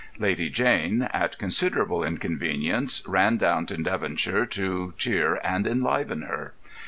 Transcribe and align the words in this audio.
Lady 0.17 0.49
Jane, 0.49 1.03
at 1.13 1.37
considerable 1.37 2.03
inconvenience, 2.03 3.03
ran 3.07 3.37
down 3.37 3.67
to 3.67 3.77
Devonshire 3.77 4.47
to 4.47 4.95
cheer 4.97 5.39
and 5.43 5.67
enliven 5.67 6.23
her. 6.23 6.55